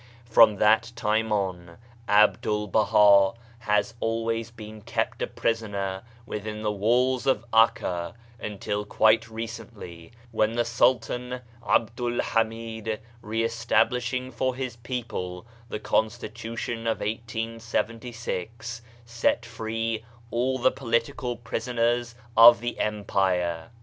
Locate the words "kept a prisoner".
4.81-6.01